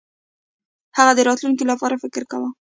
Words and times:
هغه 0.97 1.11
د 1.15 1.19
راتلونکي 1.29 1.63
لپاره 1.71 2.01
فکر 2.03 2.21
کاوه. 2.31 2.49